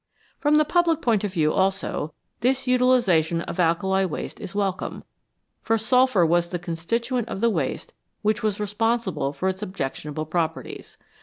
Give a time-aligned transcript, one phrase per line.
[0.39, 5.03] From the public point of view also, this utilisation of alkali waste is welcome,
[5.61, 7.93] for sulphur was the constituent of the waste
[8.23, 10.97] which was responsible for its objectionable properties.